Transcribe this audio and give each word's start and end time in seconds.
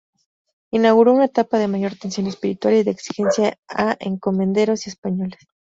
Inauguró 0.71 1.13
una 1.13 1.25
etapa 1.25 1.59
de 1.59 1.67
mayor 1.67 1.93
tensión 1.95 2.25
espiritual 2.25 2.73
y 2.73 2.81
de 2.81 2.89
exigencia 2.89 3.59
a 3.67 3.95
encomenderos 3.99 4.87
y 4.87 4.89
españoles. 4.89 5.37